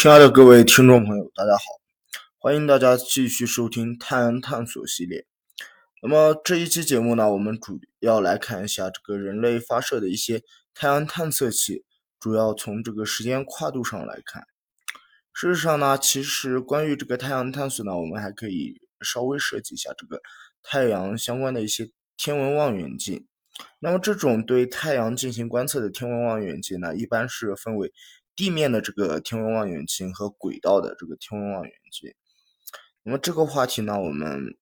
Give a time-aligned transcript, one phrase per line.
[0.00, 1.64] 亲爱的各位听众朋友，大家好，
[2.38, 5.26] 欢迎大家继续收听太阳探索系列。
[6.00, 11.84] 那么这一期节目呢，我们主要来看一下这个人类发射的一些太阳探测器，
[12.20, 14.44] 主要从这个时间跨度上来看。
[15.32, 20.22] 事实上呢，其实关于这个太阳探索呢，我们还可以稍微设计一下这个
[20.62, 23.26] 太阳相关的一些天文望远镜。
[23.80, 27.92] 那么这种对太阳进行观测的天文望远镜呢，一般是分为。
[28.38, 32.14] 地面的这个天文望远镜和轨道的这个天文望远镜，
[33.02, 34.56] 那么这个话题呢，我们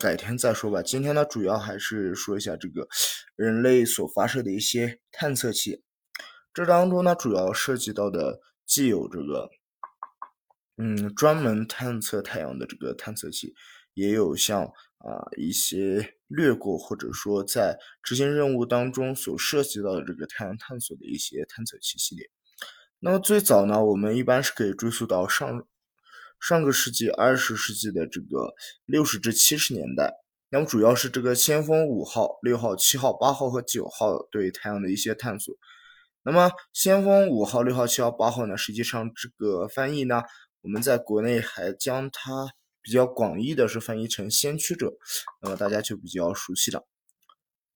[0.00, 0.82] 改天再说吧。
[0.82, 2.88] 今天呢，主要还是说一下这个
[3.36, 5.84] 人类所发射的一些探测器。
[6.52, 9.48] 这当中呢，主要涉及到的既有这个，
[10.76, 13.54] 嗯，专门探测太阳的这个探测器，
[13.92, 22.28] 也有像啊一些掠过或者说在执行任务当中所涉及到的这个太阳探索的一些探测器系列。
[23.00, 25.66] 那么最早呢，我们一般是可以追溯到上
[26.40, 28.54] 上个世纪二十世纪的这个
[28.86, 30.14] 六十至七十年代。
[30.48, 35.54] 那么主要是这个先锋五号、六号、七号、八号和九号对太阳的一些探索。
[36.22, 40.22] 那么先锋五号、六号、七号、八号呢，实际上这个翻译呢，
[40.62, 44.94] 我们在国内还将它比较广义的是翻译成先驱者，
[45.42, 46.86] 那么大家就比较熟悉了。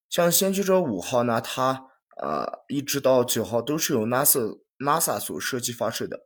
[0.08, 1.84] 像先驱者五号呢，它
[2.22, 4.60] 呃一直到九号都是由 NASA。
[4.78, 6.20] NASA 所设计发射的，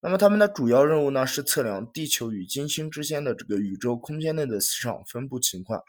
[0.00, 5.82] 那么他们的主要任务呢是测量地球与金星之间的这个宇宙空间内的磁场分布情况。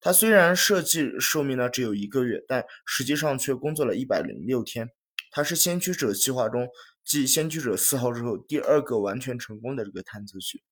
[0.00, 4.88] 它虽然设计寿命呢只有一个月，但实际上却工作了一百零六天。
[5.30, 6.68] 它是先驱者计划中
[7.04, 10.62] 继先驱者四号之后第二个完全成功的这个探测器。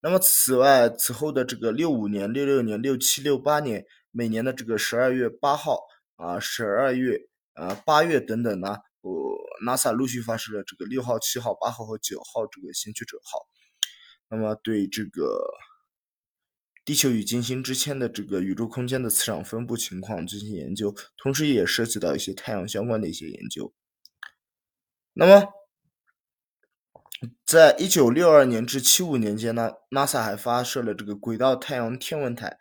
[0.00, 5.80] 那么此外，此后的这个六五年、六六年、六七、六八年，每年的这个十二月八号
[6.16, 7.18] 啊、十二月
[7.54, 8.76] 啊、八月等等呢。
[9.08, 13.46] 呃，NASA 陆续发射了这个六号、七号、八号和九号这个先驱者号，
[14.28, 15.40] 那么对这个
[16.84, 23.72] 地球与金星之间的这个宇宙空间的磁场分布情况进行研究，同时也涉及到一些太阳相关的一些研究。
[25.14, 25.48] 那么，
[27.44, 32.58] 在一九六二年至七五年间呢，NASA 还发射了这个轨道太阳天文台。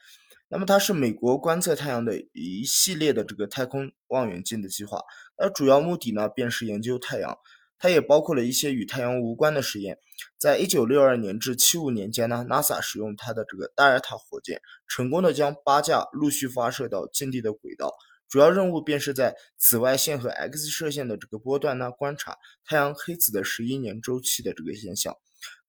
[0.50, 5.02] 那么它是美国观测太阳的一系列的这个太空望远镜的计划，
[5.36, 7.38] 而主要目的呢便是研究太阳，
[7.78, 9.98] 它也包括了一些与太阳无关的实验。
[10.38, 17.94] 在一九六二年至七五年间呢，NASA 使用它的这个戴尔塔火箭，成功的将八架陆续发射到近地的轨道，
[18.30, 25.14] 主要任务便是在紫外线和 X 射线的这个波段呢观察太阳黑子的十一年周期的这个现象。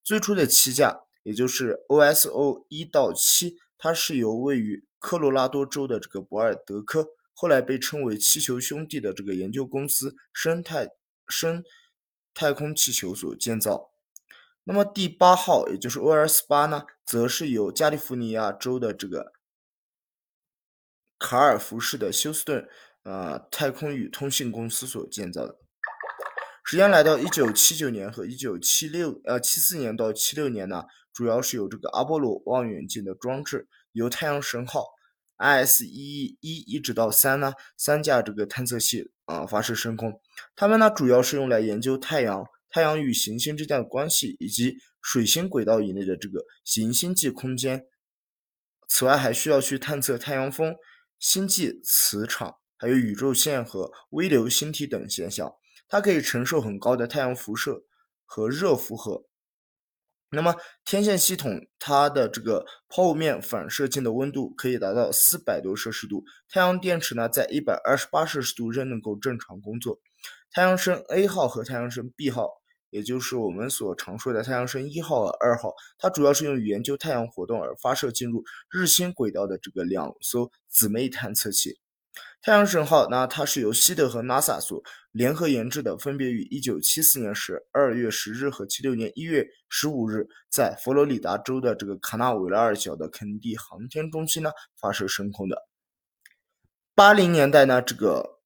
[0.03, 3.57] 最初的七架，也就是 OSO 一到七。
[3.79, 10.89] 它是由位于科罗拉多州的这个博尔德科，后来被称为气球兄弟的这个研究公司生态
[11.27, 11.63] 生
[12.33, 13.91] 太空气球所建造。
[14.65, 19.31] 那么第八号，也就是 OS 八呢，则是由加利福尼亚州的这个
[21.17, 22.67] 卡尔福市的休斯顿
[23.03, 25.57] 呃太空与通信公司所建造的。
[26.69, 30.83] 时间来到一九七九年和一九七六呃七四年到七六年呢。
[31.11, 34.85] 主要是有这个阿波罗望远镜的装置，由太阳神号
[35.39, 40.21] IS 一一一直到三呢三架这个探测器啊发射升空。
[40.55, 47.87] 它们呢主要是用来研究太阳、太阳与行星之间的关系，以及水星轨道以内的这个行星际空间。
[48.87, 50.75] 此外，还需要去探测太阳风、
[51.17, 55.51] 星际磁场，还有宇宙线和微流星体等现象。
[55.89, 57.83] 它可以承受很高的太阳辐射
[58.23, 59.25] 和热负荷。
[60.31, 60.55] 那么
[60.85, 69.99] 天线系统它的这个剖面反射镜的温度可以达到四百多摄氏度，太阳电池呢在一百二十八摄氏度仍能够正常工作。
[70.51, 72.47] 太阳神 A 号和太阳神 B 号，
[72.91, 81.79] 也就是我们所常说的太阳神一号和二号，它主要是用于研究太阳活动而发射进入日心轨道的这个两艘姊妹探测器。
[82.41, 95.67] 太阳神号，呢它是由西德和 NASA 所联合研制的，分别于1974年十二月十日和76年1月15日，在佛罗里达州的这个卡纳维拉尔角的肯尼迪航天中心呢发射升空的。
[96.95, 98.39] 80年代呢，这个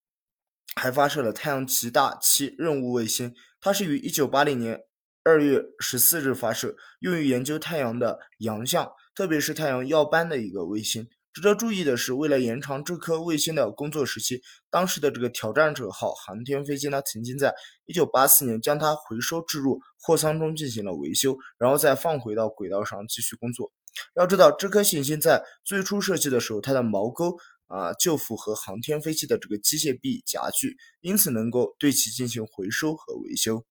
[0.76, 4.82] 还发射了太阳极大七任务卫星，它是于1980年
[5.24, 11.08] 2月14日发射，用于研究太阳的阳相，特别是太阳耀斑的一个卫星。
[11.34, 14.40] 值得注意的是，为了延长这颗卫星的工作时期，
[14.70, 17.56] 当时的这个挑战者号航天飞机呢，曾经在
[17.88, 23.72] 1984年将它回收置入货舱中进行了维修，然后再放回到轨道上继续工作。
[24.16, 33.66] 要知道，这颗行星在最初设计的时候，它的锚钩啊就符合航天飞机的这个机械臂夹具，因此能够对其进行回收和维修。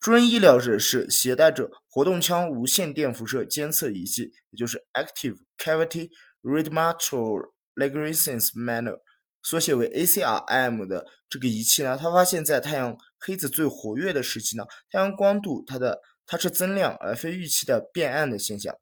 [0.00, 6.10] 出人意料的是，携带着活动腔无线电辐射监测仪器，也就是 Active Cavity
[6.42, 8.98] Remote Regression Manner，
[9.42, 18.74] 缩写为 ACRM 的这个仪器呢，它发现，在太阳黑子最活跃的时期呢，太阳光度它的它是增亮而非预期的变暗的现象。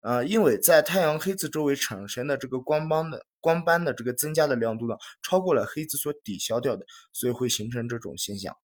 [0.00, 8.56] 呃，因为在太阳黑子周围产生的这个光斑的光斑的这个增加的亮度呢，超过了黑子所抵消掉的，所以会形成这种现象。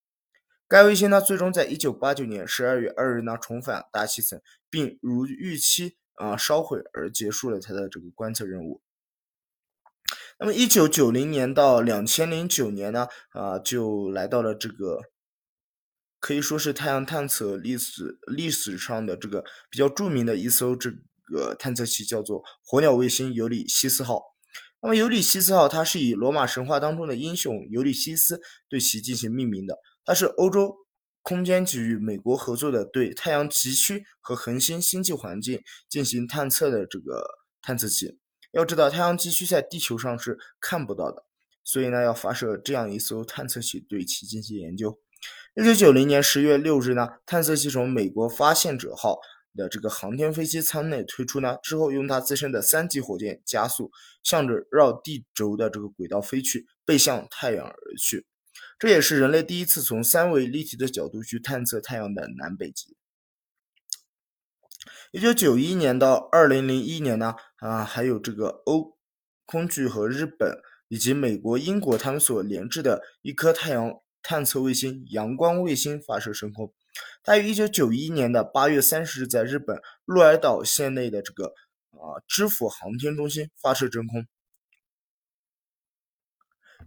[0.69, 8.82] 该卫星呢，最终在一九八九年十二月二日呢重返大气层，并如预期啊烧毁而结束了它的这个观测任务。
[10.38, 15.00] 那么一九九零年到两千零九年呢，啊就来到了这个
[16.19, 24.22] 可以说是太阳探测历史历史上的这个比较著名的一艘这个探测器，叫做火鸟卫星尤里西斯号。
[24.82, 29.78] 那么尤里西斯号它是以罗马神话当中的英雄尤里西斯对其进行命名的。
[30.05, 30.76] 它是欧洲
[31.24, 37.26] 空间局与美国合作的，对太阳极区和恒星星际环境进行探测的这个
[37.62, 38.18] 探测器。
[38.52, 41.24] 要知道，太阳极区在地球上是看不到的，
[41.64, 45.00] 所以呢，要发射这样一艘探测器对其进行研究。
[45.56, 49.18] 一九九零年十月六日呢，探测器从美国发现者号
[49.56, 53.90] 的这个航天飞机舱内推出呢，之后用它自身的三级火箭加速，
[54.22, 58.26] 向着绕地轴的这个轨道飞去，背向太阳而去。
[58.84, 62.94] 这也是人类第一次从三维立体的角度去探测太阳的南北极。
[65.10, 68.98] 一九九一年到二零零一年呢，啊，还有这个欧
[69.46, 70.58] 空局和日本
[70.88, 73.90] 以及美国、英国他们所研制的一颗太阳
[74.22, 76.70] 探测卫星——阳光卫星发射升空。
[77.22, 81.54] 它于一九九一年的八月三十日在日本鹿儿岛县内的这个
[81.92, 84.26] 啊知府航天中心发射升空。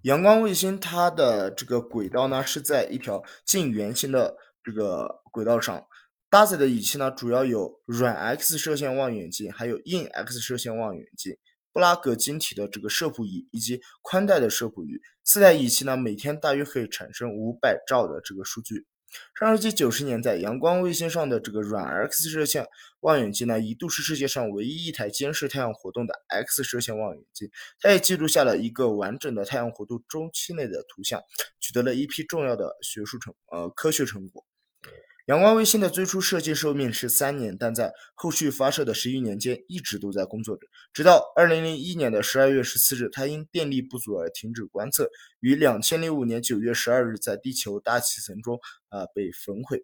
[0.08, 5.86] 阳光卫星它的这个轨道呢是在一条近圆形的这个轨道上，
[6.30, 11.36] 搭载的仪器呢主要有软 X 射线望远镜，还有硬 X 射线望远镜、
[11.74, 14.92] 布拉格晶体的这个射谱仪以及宽带的射谱仪。
[15.26, 18.86] 四台仪器呢每天大约可以产生五百兆的这个数据。
[19.40, 22.66] 上世纪九十年代，阳光卫星上的这个软 X 射线
[23.02, 27.48] 望远镜呢，一度是世界上唯一一台监视太阳活动的 X 射线望远镜。
[27.80, 31.22] 它也记录下了一个完整的太阳活动周期内的图像，
[31.60, 34.47] 取得了一批重要的学术成呃科学成果。
[35.28, 45.10] 阳光卫星的最初设计寿命是三年，但在后续发射的十余年间一直都在工作着，直到二零零一年的十二月十四日，它因电力不足而停止观测，
[45.42, 48.58] 于两千零五年九月十二日在地球大气层中
[48.88, 49.84] 啊被焚毁。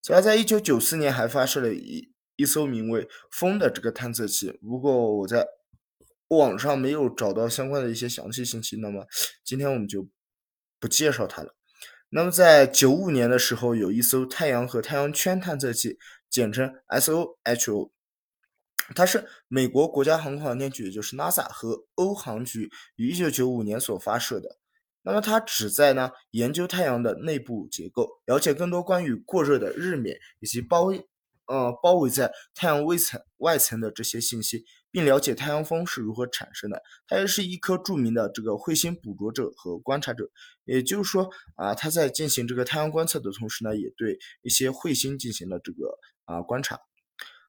[0.00, 5.46] 此外，在一九九四年还发射了一一艘名为“风”的这个探测器，如果我在
[6.26, 9.06] 网上没有找到相关的一些详细信息，那么
[9.44, 10.08] 今天我们就
[10.80, 11.54] 不介绍它了。
[12.14, 15.98] 那么，在九五年的时候，有一艘太阳和太阳圈探测器，
[16.28, 17.90] 简称 SOHO，
[18.94, 24.58] 它是美国国家航空航天局，也就是 NASA 和欧航局于一九九五年所发射的。
[25.00, 30.92] 那么，它旨在呢研究太阳的内部结构，了解更多关于过热的日冕以及包
[31.46, 34.66] 呃包围在太阳外层外层的这些信息。
[34.92, 36.80] 并了解太阳风是如何产生的。
[37.08, 40.30] 它也是一颗著名的这个彗星捕捉者和观察者。
[40.64, 46.78] 也就是说啊，它在进行这个太阳观测的同时呢，也对一些彗星进行了这个啊观察。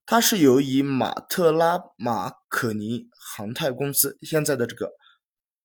[0.06, 4.92] 它是由以马特拉马可尼航太公司现在的这个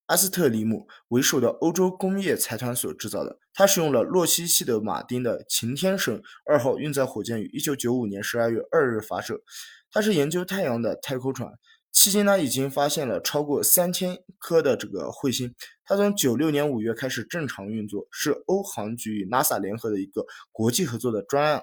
[0.08, 3.38] 阿斯特里姆为首的欧洲工业财团所制造的。
[3.52, 9.42] 它使用了洛希希德马丁的擎天神二号运载火箭，于1995年12月2日发射。
[9.90, 11.52] 它是研究太阳的太空船，
[11.94, 15.54] 迄今呢已经发现了超过三千颗的这个彗星。
[15.84, 21.62] 它从九六年五月开始正常运作，是欧航局与 NASA 联合的一个国际合作的专案。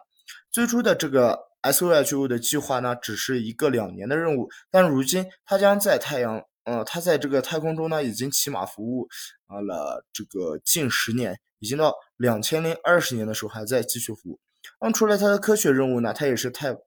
[0.51, 9.07] 最初的这个 SOHO 的计划呢，只是一个两年的任务，但如今它将在太阳，呃，它在这个太空中呢已经起码服务
[9.47, 14.39] 啊了这个近十年，已经到两千零二十年的时候还在继续服务。
[14.81, 16.77] 那么除了它的科学任务呢，它也是太。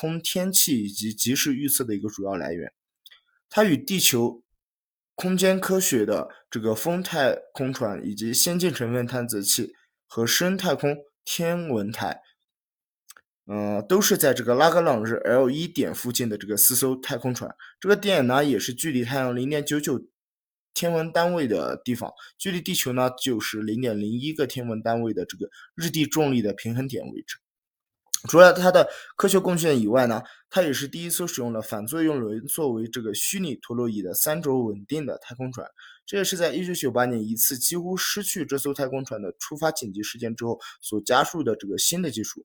[0.00, 2.72] 空天气以及及时预测的一个主要来源，
[3.50, 4.44] 它与地球
[5.16, 9.74] 空间科学的这个风太空船以及先进成分探测器
[10.06, 12.22] 和深太空天文台，
[13.50, 17.50] 嗯，都是在这个拉格朗日 L 一点附近的这个四艘太空船。
[17.80, 20.04] 这个点呢，也是距离太阳零点九九
[20.74, 27.38] 天文单位的地方，距离地球呢就是零点零一个天文单位的这个日地重力的平衡点位置。
[28.28, 28.86] 除了它的
[29.16, 35.66] 科学贡献以外呢，它也是第一艘使用了反作用轮作为这个虚拟陀螺仪的三轴稳定的太空船。
[36.04, 42.44] 这也是在一九九八年一次几乎失去这艘太空船的出发紧急事件之后所加速的这个新的技术。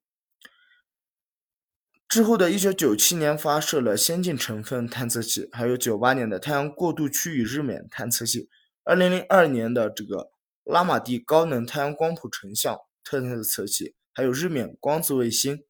[2.14, 8.50] 之后的一九九七年发射了先进成分探测器，还有九八年的太阳过渡区域日冕探测器，
[8.84, 10.30] 二零零二年的这个
[10.64, 13.96] 拉玛蒂高能太阳光谱成像探测器。
[14.14, 15.64] 还有日冕光子卫星、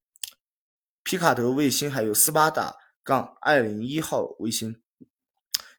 [1.01, 4.75] 皮卡德卫星，还有斯巴达杠二零一号卫星。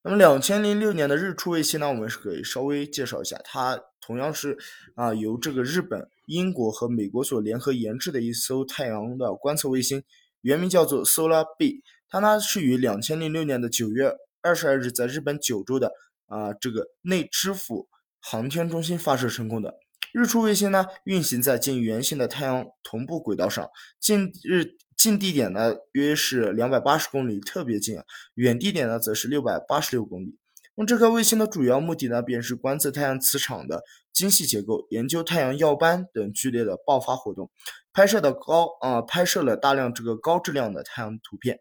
[0.03, 1.91] 那么两千零六年的日出卫星呢？
[1.91, 4.57] 我们是可以稍微介绍一下，它同样是
[4.95, 10.03] 啊由这个日本、英国和美国所联合研制的一艘太阳的观测卫星，
[10.45, 11.83] 原名叫做 Solar B。
[12.09, 15.91] 它呢是于两千零六年的九月二十二日在日本九州的
[16.27, 17.89] 啊这个内知府
[18.21, 19.75] 航天中心发射成功的。
[20.13, 27.99] 日出卫星呢，运行在近圆形的太阳同步轨道上，近日近地点呢约是两百八十公里，特别近；
[28.35, 30.39] 远地点呢则是六百八十六公里。
[30.77, 33.83] 那么这颗卫星的主要目的呢，便是观测太阳磁场的
[34.13, 37.51] 精细结构，研究太阳耀斑等剧烈的爆发活动，
[37.95, 41.61] 拍摄的高啊拍摄了大量这个高质量的太阳图片。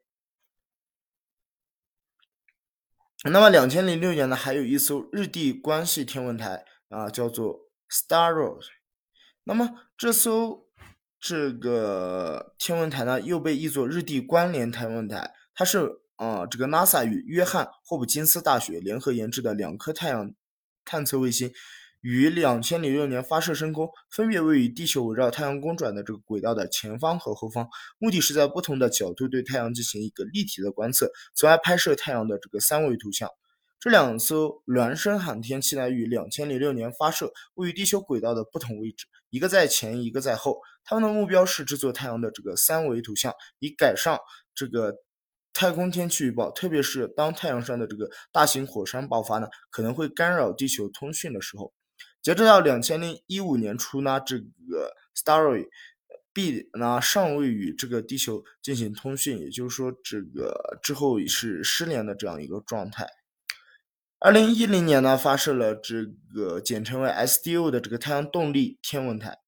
[3.31, 7.61] 那么两千零六年呢，还有一艘日地关系天文台啊，叫做。
[7.89, 8.59] Starro，
[9.43, 10.65] 那么这艘
[11.19, 15.31] 这个天文台呢，又被译作日地关联天文台。
[15.53, 20.33] 它是啊，这个 NASA 与约翰霍普金斯大学联合研制的两颗太阳
[20.83, 21.53] 探测卫星，
[22.03, 27.65] 于两千零六年发射升空，分别位于地球围绕太阳公转的这个轨道的前方和后方，
[27.97, 33.29] 目的是在不同的角度对太阳进行一个立体的观测，从而拍摄太阳的这个三维图像。
[33.79, 40.57] 这两艘孪生航天器呢，于两千零六年发射，位于地球轨道的不同位置，一个在前，一个在后。
[40.83, 44.19] 它们的目标是制作太阳的这个三维图像，以改善
[44.53, 44.93] 这个
[45.53, 51.73] 太空天气预报，特别是当太阳上的这个大型火山爆发呢，可能会干扰地球通讯的时候。
[52.23, 55.67] 截止到两千零一五年初呢，这个 Starry
[56.31, 63.05] B 呢尚未与这个地球进行通讯，也就是说，这个之后是失联的这样一个状态。
[64.19, 69.39] 二零一零年呢，发射了这个简称为 SDO 的这个太阳动力天文台，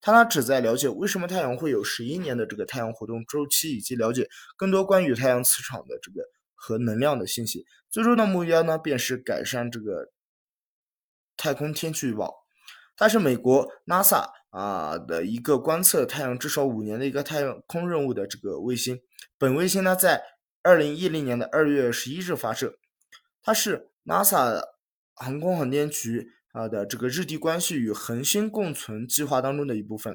[0.00, 6.22] 它呢旨在了解为什么太阳会有十一年的这个太阳活动周期，以及了解更多关于太阳磁场的这个
[6.56, 7.64] 和能量的信息。
[7.88, 10.10] 最终的目标呢，便是改善这个
[11.44, 12.32] 太空天气预报。
[12.96, 18.98] 它是美国 NASA 啊的一个观测太阳至少五年的一个太空任务的这个卫星。
[19.36, 20.22] 本卫星呢，在
[20.62, 22.78] 二零一零年的二月十一日发射，
[23.42, 23.90] 它是。
[24.06, 24.60] NASA
[25.14, 30.14] 航空航天局啊的这个日地关系与恒星共存计划当中的一部分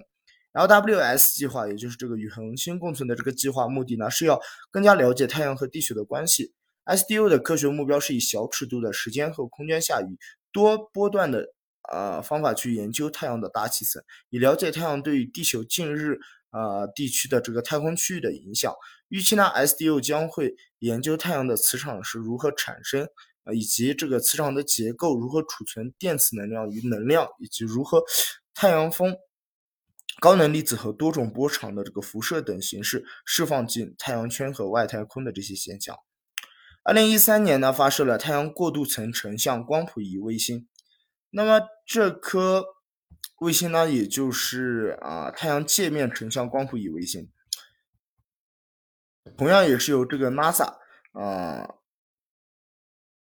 [0.54, 6.54] ，LWS 计划，也就是这个与恒星共存的这个计划，目的呢是要更加了解太阳和地球的关系。
[6.86, 10.18] SDO 的科学目标是以小尺度的时间和空间下以
[10.52, 11.54] 多波段的
[11.92, 16.20] 呃方法去研究太阳的大气层，以了解太阳对于地球近日
[16.52, 18.74] 呃地区的这个太空区域的影响。
[19.08, 23.08] 预期呢，SDO 将会研究太阳的磁场是如何产生。
[23.46, 28.04] 呃以及这个磁场的结构如何储存电磁能量与能量，以及如何
[28.54, 29.16] 太阳风、
[30.20, 35.96] 高能粒子和多种波长的这个辐射等形式释放进太阳圈和外太空的这些现象。
[36.84, 40.68] 二零一三年呢，发射了太阳过渡层成像光谱仪卫星。
[41.30, 42.66] 那么这颗
[43.40, 47.32] 卫星呢，也就是啊太阳界面成像光谱仪卫星，
[49.38, 50.78] 同样也是由这个 NASA
[51.14, 51.76] 啊。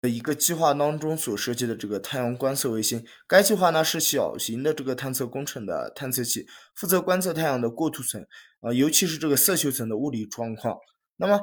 [0.02, 8.26] 的一个计划当中所设计的这个太阳观测卫星，该计划呢是小型的这个探测工程的探测器，负责观测太阳的过渡层，
[8.60, 10.78] 啊，尤其是这个色球层的物理状况。
[11.16, 11.38] 那么，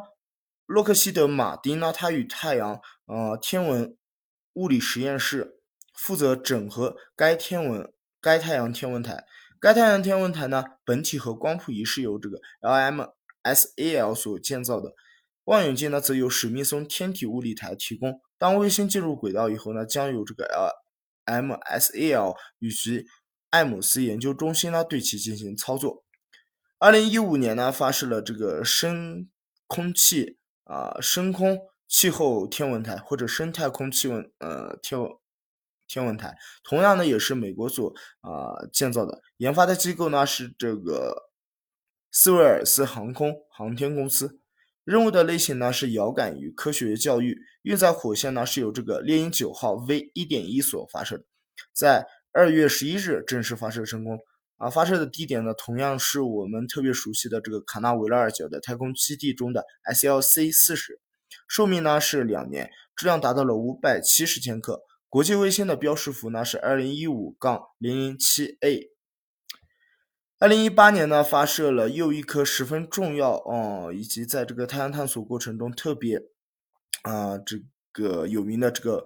[0.68, 3.98] 洛克希德马丁呢，它与太阳呃天文
[4.54, 5.62] 物理实验室
[5.94, 9.24] 负责整合该天文该太阳天文台。
[9.60, 14.94] 该太阳天文台呢，本体和光谱仪是由这个 LMSAL 所建造的，
[15.46, 18.22] 望远镜呢则由史密松天体物理台提供。
[18.38, 20.76] 当卫星进入轨道以后呢，将由这个
[21.26, 23.08] LMSAL 以及
[23.50, 26.04] 艾姆斯研究中心呢对其进行操作。
[26.78, 29.30] 二零一五年呢，发射了这个深
[29.66, 30.37] 空气
[30.68, 35.00] 啊深空气候天文台或者深太空气温呃天
[35.88, 41.32] 天文台，同样呢也是美国所啊建造的，研发的机构呢是这个
[42.12, 44.40] 斯维尔斯航空航天公司。
[44.84, 51.24] 任务的类型呢是遥感与科学教育，运载火箭呢是由这个猎鹰九号 V 一点一所发射的，
[51.74, 54.20] 在二月十一日正式发射成功。
[54.58, 61.00] 啊，发射的地点呢，同样是我们特别熟悉的这个卡纳维拉尔角的太空基地中的 SLC 四十，
[61.48, 64.82] 寿命呢是两年，质量达到了五百七十千克。
[65.10, 68.90] 国际卫星的标识符呢是二零一五杠零零七 A。
[70.40, 76.18] 二零一八年呢，发射了又一颗十分重要哦，以及在这个太阳探索过程中特别
[77.04, 77.58] 啊这
[77.92, 79.06] 个有名的这个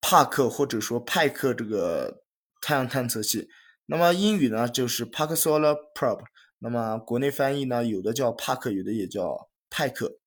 [0.00, 2.22] 帕克或者说派克这个
[2.60, 3.48] 太阳探测器。
[3.86, 6.24] 那么英语呢就是 Park Solar Probe。
[6.58, 10.18] 那么国内翻译呢，有的叫帕克，有的也叫派克。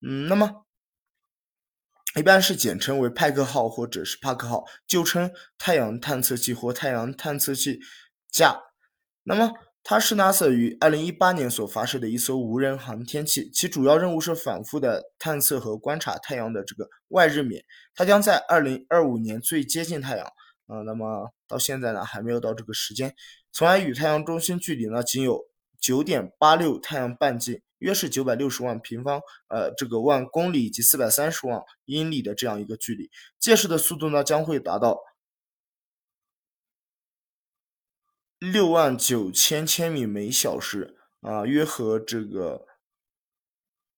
[0.00, 0.64] 嗯，那么
[2.16, 7.78] 一般是简称为派克号或者是帕克号，就称太阳探测器或太阳探测器
[8.32, 8.58] 架。
[9.22, 9.52] 那么，
[9.84, 17.62] 它是 NASA 于二零一八年所发射的一艘无人航天器，其主要任务是反复的探测和观察太阳的这个外日冕。
[17.94, 20.26] 它将在二零二五年最接近太阳，
[20.70, 23.14] 啊，那么到现在呢还没有到这个时间。
[23.50, 25.44] 从而与太阳中心距离呢仅有
[25.80, 33.10] 九点八六太阳半径，约是九百六十万平方呃这个万公里以及四百三十万英里的这样一个距离。
[33.38, 34.98] 届时的速度呢将会达到。
[38.38, 42.66] 六万九千千米每小时啊，约合这个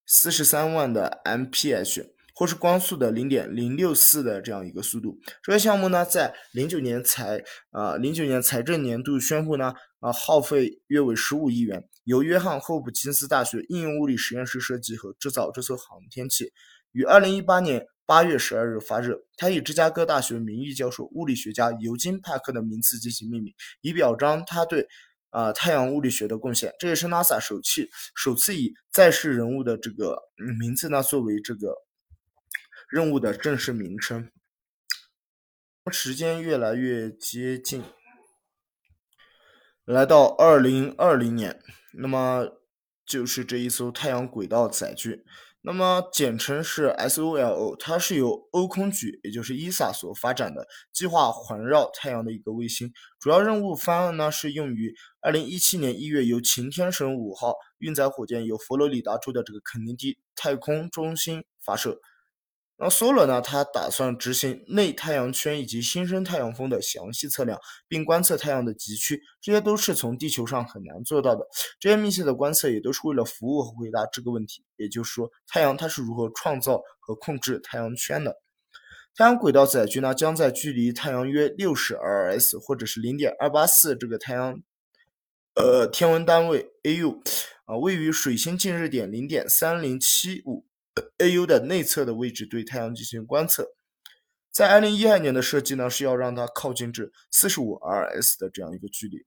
[0.04, 5.18] 四十三万的 mph，或是光速的零点零六四的这样一个速度。
[5.42, 16.52] 这个项目呢，在零九年财啊零九年财政年度宣布呢，啊耗费约为十五亿元，由约翰霍普金斯大学应用物理实验室设计和制造这艘航天器，
[16.92, 17.86] 于二零一八年。
[18.04, 24.86] 八月十二日发热，他以芝加哥大学名誉教授、物理学家尤金·帕克的名字进行命名，以表彰他对
[25.30, 26.74] 啊太阳物理学的贡献。
[26.80, 30.18] 这也是 NASA 首次首次以在世人物的这个
[30.58, 31.72] 名字呢作为这个
[32.92, 34.30] 任务的正式名称。
[35.90, 37.82] 时间越来越接近，
[39.87, 41.58] 来到二零二零年，
[41.94, 42.61] 那么
[43.06, 45.25] 就是这一艘太阳轨道载具。
[45.62, 52.92] 那么简称是 SOLO，它是由欧空局，也就是 ESA 所发展的，计划环绕太阳的一个卫星。
[53.18, 61.98] 主要任务方案呢是用于2017年1月由擎天神五号运载火箭由佛罗里达州的这个肯尼迪太空中心发射。
[62.78, 63.40] 那 Solar 呢？
[63.40, 71.46] 它打算执行内太阳圈以及新生太阳风的详细测量，并观测太阳的极区，这些都是从地球上很难做到的。
[71.78, 78.35] 这些密切的观测也都是为了服务和回答这个问题，也就是说，太阳它是如何创造和控制太阳圈的？
[79.14, 84.61] 太阳轨道载具呢，将在距离太阳约六十 rs 或者是零点二八四这个太阳
[85.54, 87.20] 呃天文单位 AU
[87.66, 90.66] 啊，位于水星近日点零点三零七五。
[91.18, 93.68] AU 的内侧的位置对太阳进行观测，
[94.50, 99.24] 在二零一二年的设计呢是要让它靠近至四十五 rs 的这样一个距离。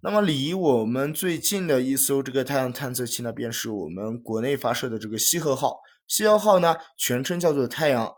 [0.00, 5.80] 那么离我们最近的一艘这个太阳探测器呢，便是我们国内发射的这个西河号。
[6.06, 8.14] 西河号呢全称叫做太阳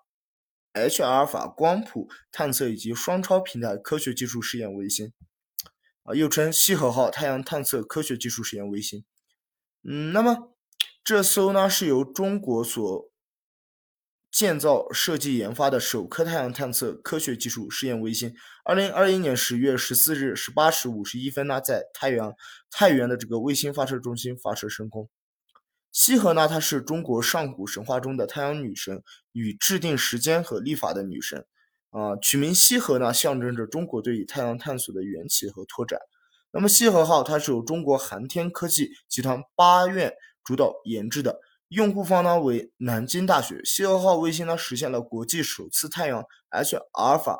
[0.72, 5.12] H 阿尔法光谱探测以及双超平台科学技术试验卫星，
[6.04, 9.04] 啊，又称西河号太阳探测科学技术试验卫星。
[9.82, 10.54] 嗯，那么。
[11.10, 13.10] 这艘呢是由中国所
[14.30, 18.32] 建造、设计、研发的首颗太阳探测科学技术试验卫星。
[18.64, 22.32] 二零二一年十月十四日十八时五十一分呢，在太原
[22.70, 25.08] 太原的这个卫星发射中心发射升空。
[25.90, 31.44] 羲和呢，她是中国上古神话中的太阳女神与制定时间和历法的女神。
[31.90, 35.98] 啊，取名羲和呢，象征着中国对于太阳探索的缘起和拓展。
[36.52, 40.14] 那么羲和号它是由中国航天科技集团八院。
[40.50, 43.60] 主导研制的，用户方呢为南京大学。
[43.64, 47.38] 西河号卫星呢实现了国际首次太阳 H 阿尔法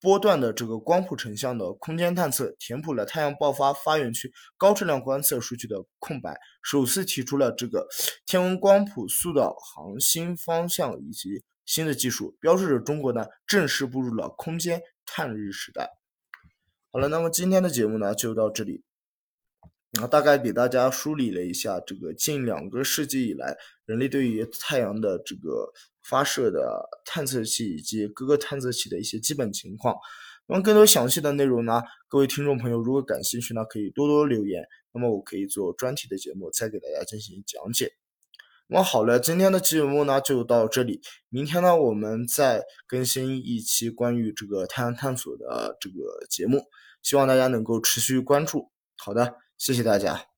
[0.00, 7.88] 波段的这个光谱成像的空间探测，填补了太阳爆发发源区高质量观测数据的空白，首次提出了这个
[8.24, 15.90] 天文光谱速导航新方向以及新的技术，标志着中国呢正式步入了空间探日时代。
[16.92, 18.84] 好了，那么今天的节目呢就到这里。
[20.00, 29.96] 啊大概给大家梳理了一下这个近两个世纪以来人类对于太阳的这个发射的探测器以及各个探测器的一些基本情况。
[30.48, 37.92] 那么更多详细的内容呢，各位听众朋友如果感兴趣呢，可以多多留言，那么我可以做专题的节目再给大家进行讲解。
[38.68, 46.62] 那么好了，今天的节目呢就到这里，明天呢我们再更新一期关于这个太阳探索的这个节目，
[47.02, 48.70] 希望大家能够持续关注。
[48.96, 49.45] 好的。
[49.58, 50.35] 谢谢大家。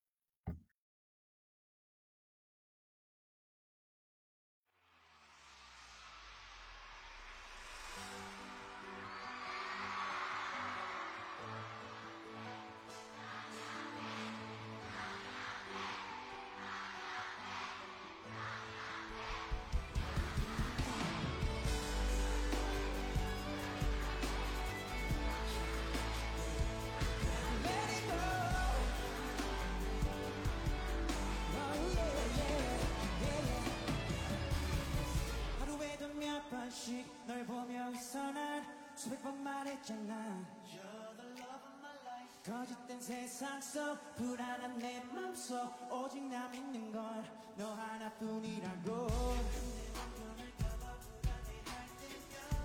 [42.48, 49.06] 거짓된 세상 속 불안한 내 맘속 오직 나 믿는 건너 하나뿐이라고.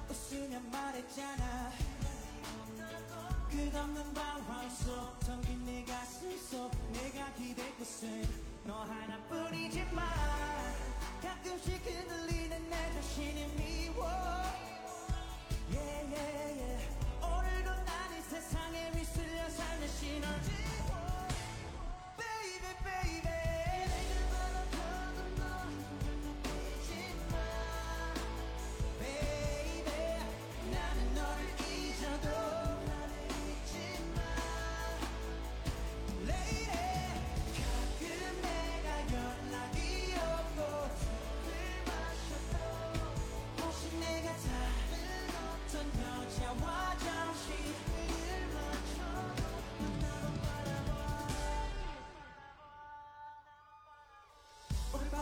[0.09, 1.71] 웃으며 말했잖아.
[3.51, 8.23] 끝없는 방황 속 텅빈 내 가슴 속 내가 기댈 곳은
[8.65, 9.32] 너 하나뿐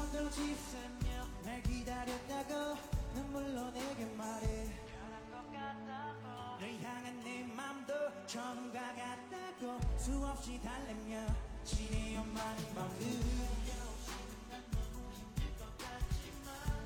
[0.02, 2.76] 밤도 지새며 날 기다렸다고
[3.14, 7.94] 눈물로 내게 말해 변한 것 같다고 널 향한 내 맘도
[8.26, 11.28] 처음과 같다고 수없이 달래며
[11.64, 13.08] 지내어 많은 밤들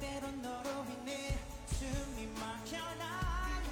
[0.02, 3.64] 때론 너로 인해 숨이 막혀나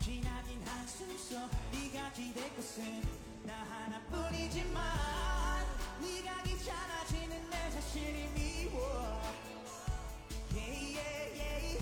[0.00, 1.38] 지나긴 한숨 속
[1.70, 3.00] 네가 기댈 곳은
[3.44, 5.51] 나 하나뿐이지만
[6.02, 9.22] 네가 귀찮아지는 내 자신이 미워
[10.52, 11.78] yeah, yeah, yeah.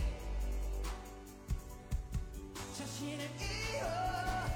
[2.77, 4.50] 자신을 잃어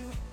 [0.00, 0.29] to